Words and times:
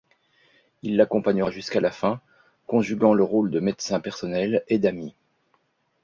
Il 0.81 0.95
l'accompagnera 0.95 1.51
jusqu'à 1.51 1.79
la 1.79 1.91
fin, 1.91 2.21
conjuguant 2.65 3.13
le 3.13 3.23
rôle 3.23 3.51
de 3.51 3.59
médecin 3.59 3.99
personnel 3.99 4.63
et 4.67 4.79
d'ami. 4.79 5.13